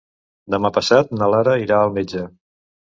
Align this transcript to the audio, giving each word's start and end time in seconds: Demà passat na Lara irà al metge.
Demà 0.53 0.71
passat 0.79 1.13
na 1.21 1.31
Lara 1.35 1.57
irà 1.69 1.79
al 1.85 1.97
metge. 2.01 2.27